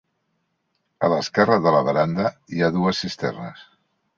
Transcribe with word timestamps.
A 1.07 1.09
l'esquerra 1.13 1.59
de 1.67 1.73
la 1.77 1.83
veranda 1.91 2.27
hi 2.57 2.65
ha 2.69 2.73
dues 2.79 3.03
cisternes. 3.07 3.63